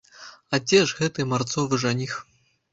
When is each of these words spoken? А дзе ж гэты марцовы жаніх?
А 0.53 0.59
дзе 0.63 0.79
ж 0.93 0.97
гэты 1.03 1.27
марцовы 1.35 1.83
жаніх? 1.87 2.19